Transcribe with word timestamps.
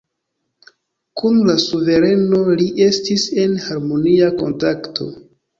Kun 1.21 1.37
la 1.49 1.57
suvereno 1.65 2.39
li 2.63 2.67
estis 2.87 3.27
en 3.45 3.55
harmonia 3.67 4.35
kontakto. 4.43 5.13